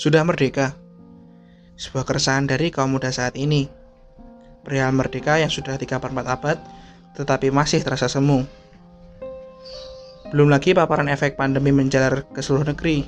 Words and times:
Sudah 0.00 0.24
merdeka. 0.24 0.72
Sebuah 1.76 2.08
keresahan 2.08 2.48
dari 2.48 2.72
kaum 2.72 2.96
muda 2.96 3.12
saat 3.12 3.36
ini. 3.36 3.68
Perihal 4.64 4.96
merdeka 4.96 5.36
yang 5.36 5.52
sudah 5.52 5.76
3 5.76 6.00
per 6.00 6.08
4 6.08 6.24
abad, 6.24 6.56
tetapi 7.20 7.52
masih 7.52 7.84
terasa 7.84 8.08
semu. 8.08 8.48
Belum 10.32 10.48
lagi 10.48 10.72
paparan 10.72 11.12
efek 11.12 11.36
pandemi 11.36 11.68
menjalar 11.68 12.24
ke 12.32 12.40
seluruh 12.40 12.72
negeri. 12.72 13.04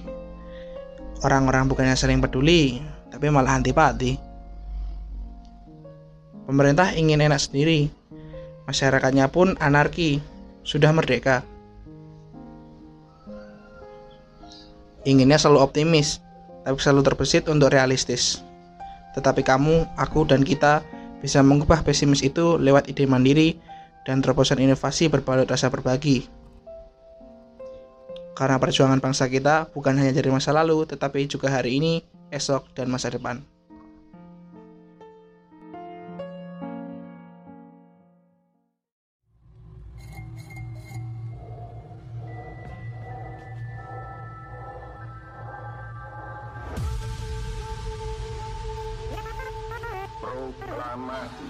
Orang-orang 1.24 1.64
bukannya 1.64 1.96
saling 1.96 2.20
peduli, 2.20 2.84
tapi 3.08 3.32
malah 3.32 3.56
antipati. 3.56 4.20
Pemerintah 6.44 6.92
ingin 6.92 7.24
enak 7.24 7.40
sendiri, 7.40 7.88
masyarakatnya 8.68 9.32
pun 9.32 9.56
anarki, 9.64 10.20
sudah 10.60 10.92
merdeka. 10.92 11.40
Inginnya 15.08 15.40
selalu 15.40 15.64
optimis, 15.64 16.20
tapi 16.62 16.78
selalu 16.78 17.02
terbesit 17.06 17.46
untuk 17.50 17.70
realistis. 17.70 18.42
Tetapi 19.12 19.44
kamu, 19.44 19.98
aku, 19.98 20.24
dan 20.24 20.42
kita 20.42 20.80
bisa 21.20 21.38
mengubah 21.44 21.84
pesimis 21.84 22.24
itu 22.24 22.58
lewat 22.58 22.90
ide 22.90 23.06
mandiri 23.06 23.60
dan 24.02 24.18
terobosan 24.18 24.58
inovasi 24.58 25.06
berbalut 25.06 25.46
rasa 25.46 25.70
berbagi. 25.70 26.26
Karena 28.32 28.56
perjuangan 28.56 28.98
bangsa 28.98 29.28
kita 29.28 29.70
bukan 29.70 29.94
hanya 30.00 30.16
dari 30.16 30.32
masa 30.32 30.50
lalu, 30.56 30.88
tetapi 30.88 31.28
juga 31.28 31.52
hari 31.52 31.78
ini, 31.78 32.00
esok, 32.32 32.72
dan 32.72 32.88
masa 32.88 33.12
depan. 33.12 33.44
Proklamasi 50.92 51.48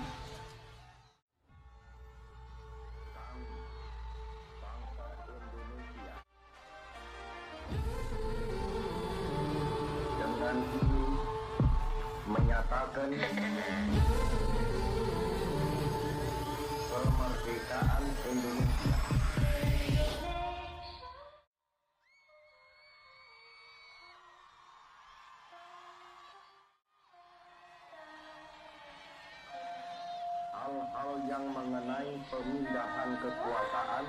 dengan 10.14 10.56
ini 10.62 11.06
menyatakan 12.30 13.10
kemerdekaan 16.86 18.04
Indonesia. 18.30 18.94
Yang 31.32 31.48
mengenai 31.48 32.12
pemindahan 32.28 33.16
kekuasaan 33.24 34.04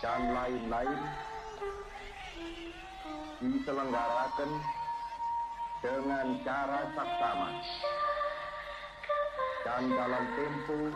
dan 0.00 0.22
lain-lain 0.32 1.00
diselenggarakan 3.44 4.50
dengan 5.84 6.26
cara 6.40 6.80
saksama 6.96 7.52
dan 9.60 9.82
dalam 9.92 10.24
tempo 10.32 10.88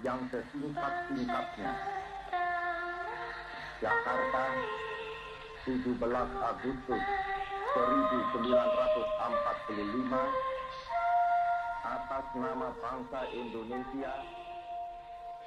yang 0.00 0.20
sesingkat-singkatnya. 0.32 1.72
Jakarta, 3.84 4.44
17 5.68 5.92
Agustus 6.40 7.04
1945 7.76 10.59
atas 12.30 12.38
nama 12.38 12.70
bangsa 12.78 13.20
Indonesia 13.34 14.12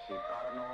Soekarno. 0.03 0.67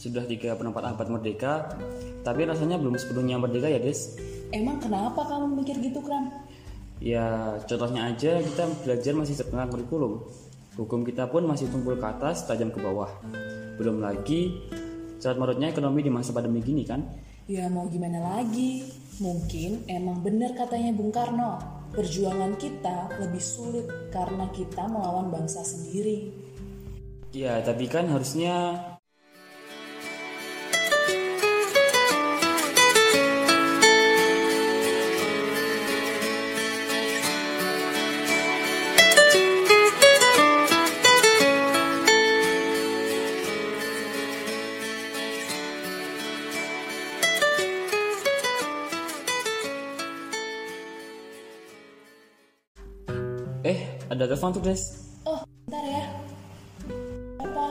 Sudah 0.00 0.24
tiga 0.24 0.56
perempat 0.56 0.96
abad 0.96 1.12
merdeka, 1.12 1.76
tapi 2.24 2.48
rasanya 2.48 2.80
belum 2.80 2.96
sepenuhnya 2.96 3.36
merdeka 3.36 3.68
ya, 3.68 3.76
Des. 3.76 4.16
Emang 4.48 4.80
kenapa 4.80 5.28
kamu 5.28 5.60
mikir 5.60 5.76
gitu, 5.78 6.00
Kram? 6.00 6.32
Ya, 7.04 7.54
contohnya 7.68 8.08
aja 8.08 8.40
kita 8.40 8.64
belajar 8.80 9.12
masih 9.12 9.36
setengah 9.36 9.68
kurikulum. 9.68 10.24
Hukum 10.80 11.04
kita 11.04 11.28
pun 11.28 11.44
masih 11.44 11.68
tumpul 11.68 12.00
ke 12.00 12.06
atas, 12.08 12.48
tajam 12.48 12.72
ke 12.72 12.80
bawah. 12.80 13.12
Belum 13.76 14.00
lagi 14.00 14.64
saat 15.20 15.36
marutnya 15.36 15.68
ekonomi 15.68 16.00
di 16.00 16.08
masa 16.08 16.32
pandemi 16.32 16.64
gini 16.64 16.88
kan? 16.88 17.04
Ya 17.44 17.68
mau 17.68 17.84
gimana 17.84 18.16
lagi? 18.16 18.88
Mungkin 19.20 19.84
emang 19.92 20.24
bener 20.24 20.56
katanya 20.56 20.96
Bung 20.96 21.12
Karno. 21.12 21.60
Perjuangan 21.92 22.56
kita 22.56 23.12
lebih 23.20 23.44
sulit 23.44 23.84
karena 24.08 24.48
kita 24.56 24.88
melawan 24.88 25.28
bangsa 25.28 25.60
sendiri. 25.60 26.32
Ya, 27.36 27.60
tapi 27.60 27.84
kan 27.84 28.08
harusnya 28.08 28.80
ada 54.30 54.38
telepon 54.38 54.54
tuh, 54.54 54.62
Des. 54.62 54.82
Oh, 55.26 55.42
bentar 55.66 55.82
ya. 55.90 56.04
Apa? 57.42 57.66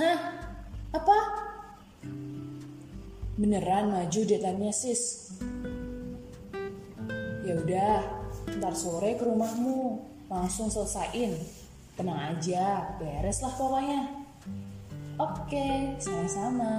Hah? 0.00 0.18
Apa? 0.96 1.18
Beneran 3.36 3.92
maju 3.92 4.20
deadline-nya, 4.24 4.72
sis? 4.72 5.28
Ya 7.44 7.60
udah, 7.60 8.00
ntar 8.56 8.72
sore 8.72 9.20
ke 9.20 9.28
rumahmu. 9.28 10.00
Langsung 10.32 10.72
selesain. 10.72 11.36
Tenang 12.00 12.32
aja, 12.32 12.96
beres 12.96 13.44
lah 13.44 13.52
pokoknya. 13.60 14.24
Oke, 15.20 16.00
sama-sama. 16.00 16.72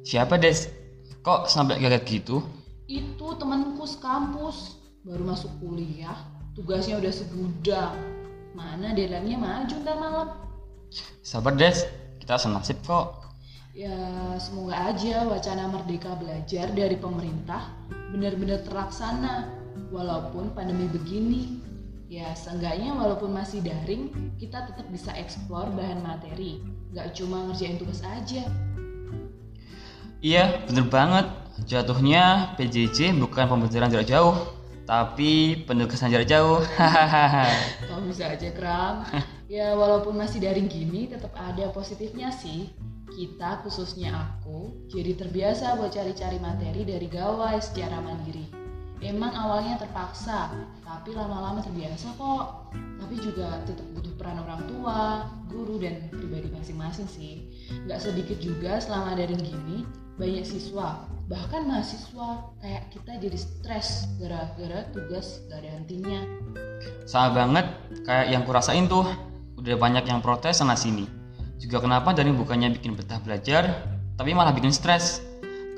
Siapa 0.00 0.40
Des? 0.40 0.72
Kok 1.20 1.44
sampai 1.44 1.76
kaget 1.76 2.04
gitu? 2.08 2.59
Itu 2.90 3.38
temanku 3.38 3.86
sekampus, 3.86 4.82
baru 5.06 5.22
masuk 5.22 5.62
kuliah, 5.62 6.18
tugasnya 6.58 6.98
udah 6.98 7.14
segudang. 7.14 7.94
Mana 8.50 8.90
deadline-nya 8.90 9.38
maju 9.38 9.74
ntar 9.86 9.94
malam. 9.94 10.28
Sabar 11.22 11.54
Des, 11.54 11.86
kita 12.18 12.34
senasib 12.34 12.82
kok. 12.82 13.30
Ya 13.70 13.94
semoga 14.42 14.90
aja 14.90 15.22
wacana 15.30 15.70
merdeka 15.70 16.18
belajar 16.18 16.74
dari 16.74 16.98
pemerintah 16.98 17.70
benar-benar 18.10 18.66
terlaksana 18.66 19.46
walaupun 19.94 20.50
pandemi 20.58 20.90
begini. 20.90 21.62
Ya 22.10 22.34
seenggaknya 22.34 22.90
walaupun 22.98 23.30
masih 23.30 23.62
daring, 23.62 24.34
kita 24.42 24.66
tetap 24.66 24.90
bisa 24.90 25.14
eksplor 25.14 25.70
bahan 25.78 26.02
materi. 26.02 26.58
Gak 26.90 27.14
cuma 27.14 27.46
ngerjain 27.46 27.78
tugas 27.78 28.02
aja. 28.02 28.50
Iya, 30.18 30.66
bener 30.66 30.90
banget. 30.90 31.26
Jatuhnya 31.68 32.56
PJJ 32.56 33.16
bukan 33.20 33.44
pembelajaran 33.48 33.92
jarak 33.92 34.08
jauh, 34.08 34.36
tapi 34.88 35.62
penugasan 35.68 36.08
jarak 36.08 36.28
jauh. 36.28 36.64
Hahaha. 36.78 37.46
Kau 37.90 38.00
bisa 38.04 38.32
aja 38.32 38.48
kram. 38.54 39.04
Ya 39.50 39.74
walaupun 39.74 40.14
masih 40.14 40.38
daring 40.40 40.70
gini, 40.70 41.10
tetap 41.10 41.34
ada 41.36 41.68
positifnya 41.74 42.30
sih. 42.30 42.70
Kita 43.10 43.66
khususnya 43.66 44.14
aku 44.14 44.86
jadi 44.86 45.18
terbiasa 45.18 45.74
buat 45.74 45.90
cari-cari 45.90 46.38
materi 46.38 46.86
dari 46.86 47.10
gawai 47.10 47.58
secara 47.58 47.98
mandiri. 47.98 48.46
Emang 49.00 49.32
awalnya 49.32 49.80
terpaksa, 49.80 50.52
tapi 50.84 51.16
lama-lama 51.16 51.64
terbiasa 51.64 52.14
kok. 52.20 52.70
Tapi 53.00 53.14
juga 53.18 53.58
tetap 53.64 53.88
butuh 53.96 54.12
peran 54.20 54.44
orang 54.44 54.62
tua, 54.68 55.24
guru, 55.48 55.80
dan 55.80 56.12
pribadi 56.12 56.52
masing-masing 56.52 57.08
sih. 57.08 57.34
Gak 57.88 58.04
sedikit 58.04 58.36
juga 58.38 58.76
selama 58.76 59.16
daring 59.16 59.40
gini, 59.40 59.88
banyak 60.20 60.44
siswa, 60.44 61.08
bahkan 61.32 61.64
mahasiswa 61.64 62.52
kayak 62.60 62.92
kita 62.92 63.16
jadi 63.16 63.38
stres 63.40 64.04
gara-gara 64.20 64.84
tugas 64.92 65.40
gak 65.48 65.64
ada 65.64 65.80
hentinya. 65.80 66.20
Sama 67.08 67.32
banget, 67.32 67.66
kayak 68.04 68.28
yang 68.28 68.44
kurasain 68.44 68.84
tuh. 68.84 69.08
Udah 69.56 69.80
banyak 69.80 70.04
yang 70.04 70.20
protes 70.20 70.60
sana 70.60 70.76
sini. 70.76 71.08
Juga 71.56 71.80
kenapa 71.80 72.12
dari 72.12 72.36
bukannya 72.36 72.68
bikin 72.76 73.00
betah 73.00 73.16
belajar, 73.24 73.88
tapi 74.20 74.36
malah 74.36 74.52
bikin 74.52 74.72
stres. 74.76 75.24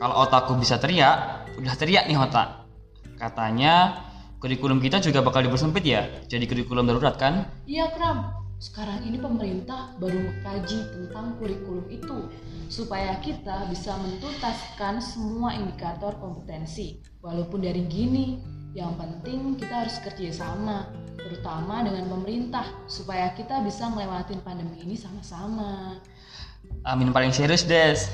Kalau 0.03 0.27
otakku 0.27 0.59
bisa 0.59 0.83
teriak, 0.83 1.47
udah 1.63 1.75
teriak 1.79 2.11
nih 2.11 2.19
otak. 2.19 2.67
Katanya 3.15 4.03
kurikulum 4.43 4.83
kita 4.83 4.99
juga 4.99 5.23
bakal 5.23 5.47
dipersempit 5.47 5.87
ya, 5.87 6.11
jadi 6.27 6.51
kurikulum 6.51 6.91
darurat 6.91 7.15
kan? 7.15 7.47
Iya 7.71 7.95
Kram, 7.95 8.42
sekarang 8.63 9.03
ini 9.03 9.19
pemerintah 9.19 9.91
baru 9.99 10.23
mengkaji 10.23 10.87
tentang 10.95 11.35
kurikulum 11.43 11.83
itu 11.91 12.31
supaya 12.71 13.19
kita 13.19 13.67
bisa 13.67 13.91
mentuntaskan 13.99 15.03
semua 15.03 15.51
indikator 15.59 16.15
kompetensi. 16.23 17.03
Walaupun 17.27 17.67
dari 17.67 17.83
gini, 17.91 18.39
yang 18.71 18.95
penting 18.95 19.59
kita 19.59 19.83
harus 19.83 19.99
kerjasama, 19.99 20.87
terutama 21.19 21.83
dengan 21.83 22.07
pemerintah, 22.07 22.63
supaya 22.87 23.35
kita 23.35 23.67
bisa 23.67 23.91
ngelewatin 23.91 24.39
pandemi 24.47 24.79
ini 24.79 24.95
sama-sama. 24.95 25.99
Amin 26.87 27.11
paling 27.11 27.35
serius 27.35 27.67
des. 27.67 28.07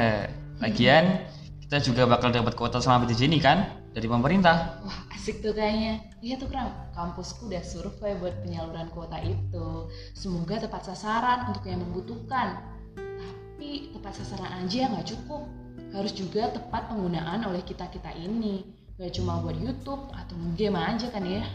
Lagian 0.62 1.26
kita 1.66 1.82
juga 1.82 2.06
bakal 2.06 2.30
dapat 2.30 2.54
kuota 2.54 2.78
sama 2.78 3.02
BTJ 3.02 3.26
ini 3.26 3.42
kan 3.42 3.66
dari 3.98 4.06
pemerintah. 4.06 4.78
Wah 4.86 4.98
asik 5.18 5.42
tuh 5.42 5.52
kayaknya. 5.52 5.98
Iya 6.22 6.38
tuh 6.38 6.48
Kram, 6.48 6.70
kampusku 6.94 7.50
udah 7.50 7.60
survei 7.60 8.14
buat 8.16 8.32
penyaluran 8.46 8.88
kuota 8.94 9.18
itu. 9.20 9.90
Semoga 10.14 10.62
tepat 10.62 10.88
sasaran 10.88 11.50
untuk 11.50 11.66
yang 11.66 11.82
membutuhkan. 11.82 12.62
Tapi 12.96 13.92
tepat 13.92 14.14
sasaran 14.16 14.64
aja 14.64 14.88
nggak 14.88 15.04
cukup. 15.10 15.44
Harus 15.92 16.14
juga 16.14 16.48
tepat 16.54 16.88
penggunaan 16.88 17.42
oleh 17.44 17.60
kita-kita 17.66 18.14
ini. 18.16 18.64
Gak 18.98 19.14
cuma 19.14 19.38
buat 19.38 19.54
YouTube 19.54 20.10
atau 20.10 20.34
game 20.58 20.74
aja 20.74 21.06
kan 21.12 21.22
ya. 21.22 21.46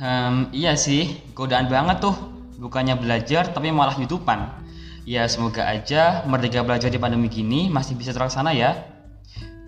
Hmm, 0.00 0.48
iya 0.56 0.72
sih, 0.72 1.20
godaan 1.36 1.68
banget 1.68 2.00
tuh. 2.00 2.16
Bukannya 2.56 2.96
belajar 2.96 3.52
tapi 3.52 3.68
malah 3.74 3.98
YouTubean. 3.98 4.62
Ya 5.04 5.26
semoga 5.26 5.66
aja 5.66 6.22
merdeka 6.30 6.62
belajar 6.62 6.86
di 6.86 6.96
pandemi 6.96 7.26
gini 7.26 7.66
masih 7.66 7.98
bisa 7.98 8.14
terlaksana 8.14 8.54
ya. 8.54 8.86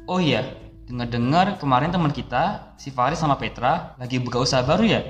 Oh 0.08 0.16
iya, 0.22 0.63
dengar-dengar 0.84 1.56
kemarin 1.56 1.88
teman 1.88 2.12
kita, 2.12 2.76
si 2.76 2.92
Faris 2.92 3.20
sama 3.20 3.40
Petra 3.40 3.96
lagi 3.96 4.20
buka 4.20 4.40
usaha 4.40 4.60
baru 4.60 4.84
ya. 4.84 5.00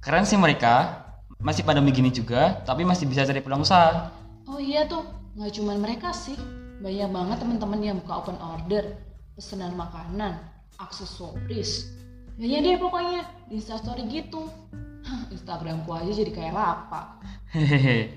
Keren 0.00 0.24
sih 0.24 0.38
mereka, 0.38 1.06
masih 1.42 1.66
pandemi 1.66 1.92
gini 1.92 2.08
juga, 2.08 2.62
tapi 2.64 2.86
masih 2.86 3.04
bisa 3.10 3.26
cari 3.26 3.42
peluang 3.42 3.66
usaha. 3.66 4.08
Oh 4.48 4.56
iya 4.56 4.86
tuh, 4.86 5.04
nggak 5.36 5.52
cuma 5.58 5.76
mereka 5.76 6.14
sih. 6.14 6.38
Banyak 6.80 7.10
banget 7.12 7.36
teman-teman 7.44 7.80
yang 7.84 7.96
buka 8.00 8.24
open 8.24 8.38
order, 8.40 8.96
pesanan 9.36 9.76
makanan, 9.76 10.40
aksesoris. 10.80 11.92
Banyak 12.40 12.58
deh 12.64 12.76
pokoknya, 12.80 13.22
di 13.50 13.60
instastory 13.60 14.08
gitu. 14.08 14.48
Instagramku 15.28 15.90
aja 15.92 16.12
jadi 16.12 16.32
kayak 16.32 16.54
lapak. 16.54 17.20
Hehehe. 17.52 18.16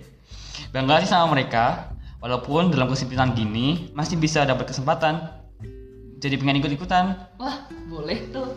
Bangga 0.72 1.04
sih 1.04 1.12
sama 1.12 1.36
mereka, 1.36 1.92
walaupun 2.24 2.72
dalam 2.72 2.88
kesempitan 2.88 3.36
gini 3.36 3.92
masih 3.92 4.16
bisa 4.16 4.48
dapat 4.48 4.72
kesempatan. 4.72 5.43
Jadi 6.24 6.40
pengen 6.40 6.64
ikut-ikutan. 6.64 7.36
Wah, 7.36 7.68
boleh 7.92 8.32
tuh. 8.32 8.48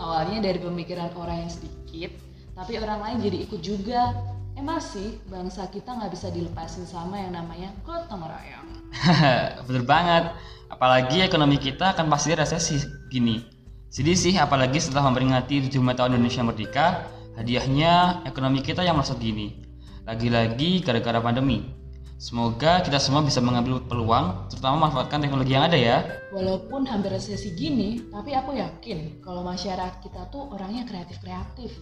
Awalnya 0.00 0.40
dari 0.40 0.56
pemikiran 0.56 1.12
orang 1.20 1.44
yang 1.44 1.52
sedikit, 1.52 2.16
tapi 2.56 2.80
orang 2.80 3.04
lain 3.04 3.16
jadi 3.28 3.38
ikut 3.44 3.60
juga. 3.60 4.16
Emang 4.56 4.80
sih, 4.80 5.20
bangsa 5.28 5.68
kita 5.68 6.00
nggak 6.00 6.16
bisa 6.16 6.32
dilepasin 6.32 6.88
sama 6.88 7.20
yang 7.20 7.36
namanya 7.36 7.76
gotong 7.84 8.24
royong. 8.24 8.68
Bener 9.68 9.84
banget. 9.84 10.32
Apalagi 10.72 11.20
ekonomi 11.20 11.60
kita 11.60 11.92
akan 11.92 12.08
pasti 12.08 12.32
resesi 12.32 12.80
gini. 13.12 13.44
Sedih 13.92 14.16
sih 14.16 14.40
apalagi 14.40 14.80
setelah 14.80 15.12
memperingati 15.12 15.68
75 15.68 15.76
tahun 15.92 16.16
Indonesia 16.16 16.40
Merdeka, 16.40 16.86
hadiahnya 17.36 18.24
ekonomi 18.24 18.64
kita 18.64 18.80
yang 18.80 18.96
merosot 18.96 19.20
gini. 19.20 19.60
Lagi-lagi 20.08 20.80
gara-gara 20.80 21.20
pandemi. 21.20 21.79
Semoga 22.20 22.84
kita 22.84 23.00
semua 23.00 23.24
bisa 23.24 23.40
mengambil 23.40 23.80
peluang, 23.80 24.44
terutama 24.52 24.76
memanfaatkan 24.76 25.24
teknologi 25.24 25.56
yang 25.56 25.64
ada 25.64 25.78
ya. 25.80 26.04
Walaupun 26.36 26.84
hampir 26.84 27.16
resesi 27.16 27.56
gini, 27.56 28.12
tapi 28.12 28.36
aku 28.36 28.60
yakin 28.60 29.24
kalau 29.24 29.40
masyarakat 29.40 30.04
kita 30.04 30.28
tuh 30.28 30.52
orangnya 30.52 30.84
kreatif-kreatif. 30.84 31.72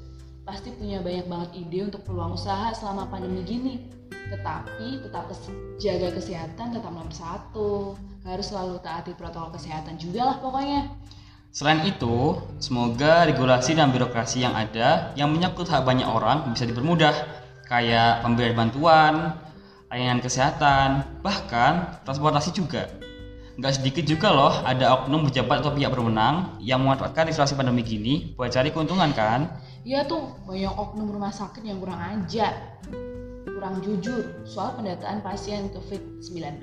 Pasti 0.46 0.70
punya 0.78 1.02
banyak 1.02 1.26
banget 1.26 1.50
ide 1.58 1.90
untuk 1.90 2.06
peluang 2.06 2.38
usaha 2.38 2.70
selama 2.70 3.10
pandemi 3.10 3.42
gini. 3.42 3.90
Tetapi 4.30 5.10
tetap 5.10 5.26
kes- 5.26 5.50
jaga 5.82 6.14
kesehatan 6.14 6.70
tetap 6.70 6.86
nomor 6.94 7.10
satu. 7.10 7.98
Harus 8.22 8.54
selalu 8.54 8.78
taati 8.78 9.18
protokol 9.18 9.58
kesehatan 9.58 9.98
juga 9.98 10.22
lah 10.22 10.36
pokoknya. 10.38 10.86
Selain 11.50 11.82
itu, 11.82 12.38
semoga 12.62 13.26
regulasi 13.26 13.74
dan 13.74 13.90
birokrasi 13.90 14.46
yang 14.46 14.54
ada 14.54 15.10
yang 15.18 15.34
menyangkut 15.34 15.66
hak 15.66 15.82
banyak 15.82 16.06
orang 16.06 16.46
bisa 16.54 16.62
dipermudah, 16.62 17.26
kayak 17.66 18.22
pemberian 18.22 18.54
bantuan, 18.54 19.34
layanan 19.88 20.20
kesehatan, 20.20 21.20
bahkan 21.24 21.98
transportasi 22.04 22.52
juga. 22.52 22.88
Nggak 23.58 23.82
sedikit 23.82 24.04
juga 24.06 24.30
loh 24.30 24.54
ada 24.62 25.02
oknum 25.02 25.26
pejabat 25.26 25.66
atau 25.66 25.74
pihak 25.74 25.90
berwenang 25.90 26.62
yang 26.62 26.78
memanfaatkan 26.78 27.26
isolasi 27.26 27.58
pandemi 27.58 27.82
gini 27.82 28.38
buat 28.38 28.54
cari 28.54 28.70
keuntungan 28.70 29.10
kan? 29.10 29.50
Iya 29.82 30.06
tuh, 30.06 30.38
banyak 30.46 30.70
oknum 30.78 31.10
rumah 31.10 31.34
sakit 31.34 31.66
yang 31.66 31.82
kurang 31.82 31.98
ajar, 31.98 32.78
kurang 33.50 33.82
jujur 33.82 34.46
soal 34.46 34.78
pendataan 34.78 35.26
pasien 35.26 35.66
COVID-19. 35.74 36.62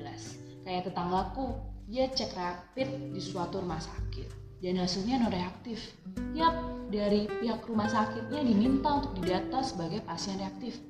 Kayak 0.64 0.88
tetanggaku, 0.88 1.60
dia 1.84 2.08
cek 2.08 2.32
rapid 2.32 3.12
di 3.12 3.20
suatu 3.20 3.60
rumah 3.60 3.78
sakit 3.78 4.46
dan 4.64 4.80
hasilnya 4.80 5.20
non 5.20 5.28
reaktif. 5.28 5.92
Yap, 6.32 6.56
dari 6.88 7.28
pihak 7.28 7.60
rumah 7.68 7.92
sakitnya 7.92 8.40
diminta 8.40 9.04
untuk 9.04 9.20
didata 9.20 9.60
sebagai 9.60 10.00
pasien 10.08 10.40
reaktif. 10.40 10.80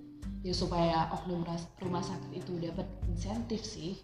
Ya 0.47 0.55
supaya 0.55 1.11
oknum 1.11 1.43
rumah 1.83 2.07
sakit 2.07 2.31
itu 2.39 2.55
dapat 2.63 2.87
insentif 3.11 3.67
sih. 3.67 3.99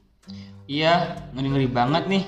Iya, 0.67 1.23
ngeri-ngeri 1.39 1.71
banget 1.71 2.11
nih. 2.11 2.27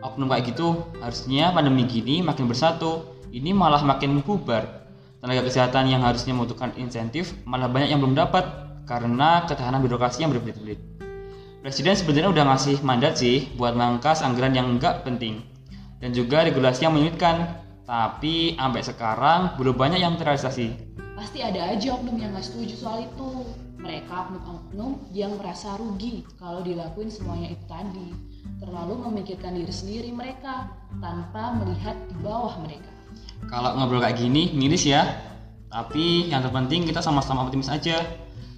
Oknum 0.00 0.32
kayak 0.32 0.56
gitu, 0.56 0.88
harusnya 1.04 1.52
pandemi 1.52 1.84
gini 1.84 2.24
makin 2.24 2.48
bersatu. 2.48 3.12
Ini 3.28 3.52
malah 3.52 3.84
makin 3.84 4.24
bubar. 4.24 4.88
Tenaga 5.20 5.44
kesehatan 5.44 5.92
yang 5.92 6.00
harusnya 6.00 6.32
membutuhkan 6.32 6.72
insentif 6.80 7.36
malah 7.44 7.68
banyak 7.68 7.92
yang 7.92 8.00
belum 8.00 8.16
dapat 8.16 8.48
karena 8.88 9.44
ketahanan 9.44 9.84
birokrasi 9.84 10.24
yang 10.24 10.32
berbelit-belit. 10.32 10.80
Presiden 11.60 11.92
sebenarnya 11.92 12.32
udah 12.32 12.44
ngasih 12.56 12.80
mandat 12.80 13.20
sih 13.20 13.52
buat 13.60 13.76
mangkas 13.76 14.24
anggaran 14.24 14.56
yang 14.56 14.80
enggak 14.80 15.04
penting 15.04 15.44
dan 16.00 16.16
juga 16.16 16.40
regulasi 16.48 16.88
yang 16.88 16.96
menyulitkan. 16.96 17.60
Tapi 17.84 18.56
sampai 18.56 18.80
sekarang 18.80 19.60
belum 19.60 19.76
banyak 19.76 20.00
yang 20.00 20.16
terrealisasi. 20.16 20.91
Pasti 21.22 21.38
ada 21.38 21.70
aja 21.70 21.94
oknum 21.94 22.18
yang 22.18 22.34
nggak 22.34 22.42
setuju 22.42 22.74
soal 22.82 23.06
itu. 23.06 23.46
Mereka 23.78 24.10
oknum-oknum 24.10 25.06
yang 25.14 25.38
merasa 25.38 25.78
rugi 25.78 26.26
kalau 26.34 26.66
dilakuin 26.66 27.14
semuanya 27.14 27.54
itu 27.54 27.62
tadi. 27.70 28.10
Terlalu 28.58 29.06
memikirkan 29.06 29.54
diri 29.54 29.70
sendiri 29.70 30.10
mereka 30.10 30.66
tanpa 30.98 31.54
melihat 31.62 31.94
di 32.10 32.18
bawah 32.26 32.58
mereka. 32.66 32.90
Kalau 33.46 33.70
ngobrol 33.78 34.02
kayak 34.02 34.18
gini, 34.18 34.50
miris 34.50 34.82
ya. 34.82 35.06
Tapi 35.70 36.26
yang 36.26 36.42
terpenting 36.42 36.90
kita 36.90 36.98
sama-sama 36.98 37.46
optimis 37.46 37.70
aja. 37.70 38.02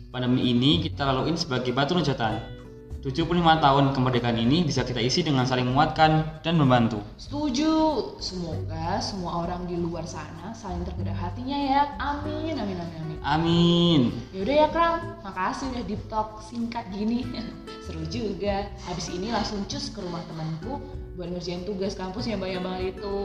Pandemi 0.09 0.49
ini 0.49 0.81
kita 0.81 1.05
laluin 1.05 1.37
sebagai 1.37 1.77
batu 1.77 1.93
loncatan. 1.93 2.64
75 3.05 3.37
tahun 3.37 3.93
kemerdekaan 3.93 4.41
ini 4.41 4.65
bisa 4.65 4.81
kita 4.81 4.97
isi 4.97 5.21
dengan 5.21 5.45
saling 5.45 5.69
menguatkan 5.69 6.41
dan 6.41 6.57
membantu. 6.57 7.05
Setuju. 7.21 7.69
Semoga 8.17 8.97
semua 8.97 9.45
orang 9.45 9.69
di 9.69 9.77
luar 9.77 10.09
sana 10.09 10.57
saling 10.57 10.89
tergerak 10.89 11.13
hatinya 11.13 11.53
ya. 11.53 11.83
Amin, 12.01 12.57
amin, 12.57 12.81
amin, 12.81 12.97
amin. 13.05 13.17
Amin. 13.21 14.01
Yaudah 14.33 14.57
ya 14.57 14.69
Kram, 14.73 15.21
makasih 15.21 15.69
udah 15.77 15.85
deep 15.85 16.01
talk 16.09 16.41
singkat 16.49 16.89
gini. 16.97 17.29
Seru 17.85 18.09
juga. 18.09 18.73
Habis 18.89 19.13
ini 19.13 19.29
langsung 19.29 19.61
cus 19.69 19.93
ke 19.93 20.01
rumah 20.01 20.25
temanku 20.25 20.81
buat 21.21 21.29
ngerjain 21.29 21.69
tugas 21.69 21.93
kampus 21.93 22.25
yang 22.25 22.41
banyak 22.41 22.65
banget 22.65 22.85
itu. 22.97 23.21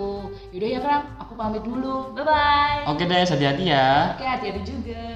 Yaudah 0.59 0.69
ya 0.75 0.79
Kram, 0.83 1.03
aku 1.23 1.39
pamit 1.39 1.63
dulu. 1.63 2.11
Bye-bye. 2.19 2.83
Oke 2.91 3.07
deh, 3.07 3.23
hati-hati 3.23 3.71
ya. 3.71 4.19
Oke, 4.19 4.27
hati-hati 4.27 4.61
juga. 4.67 5.07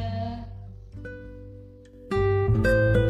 Loh, 2.63 3.02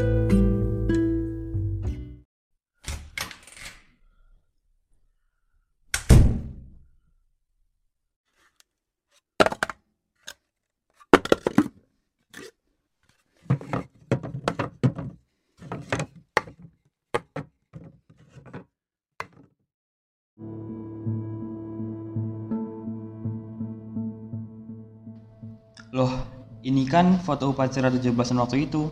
ini 26.74 26.90
kan 26.90 27.22
foto 27.22 27.54
upacara 27.54 27.94
17-an 27.94 28.42
waktu 28.42 28.66
itu. 28.66 28.90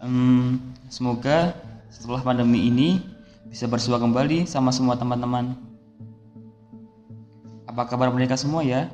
Hmm, 0.00 0.56
semoga 0.88 1.52
setelah 1.92 2.24
pandemi 2.24 2.64
ini 2.64 3.04
bisa 3.44 3.68
bersua 3.68 4.00
kembali 4.00 4.48
sama 4.48 4.72
semua 4.72 4.96
teman-teman. 4.96 5.52
Apa 7.68 7.92
kabar 7.92 8.08
mereka 8.08 8.40
semua 8.40 8.64
ya? 8.64 8.88